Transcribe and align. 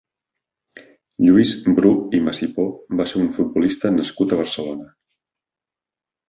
Lluís 1.25 1.51
Bru 1.79 1.91
i 2.19 2.21
Masipó 2.29 2.65
va 3.03 3.07
ser 3.13 3.21
un 3.25 3.29
futbolista 3.37 3.93
nascut 3.99 4.35
a 4.35 4.41
Barcelona. 4.41 4.91